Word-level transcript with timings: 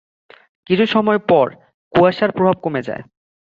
কিছু 0.69 0.85
সময় 0.85 1.19
পর, 1.29 1.47
কুয়াশার 1.93 2.31
প্রভাব 2.31 2.55
কমে 2.61 2.81
যায়। 2.81 3.03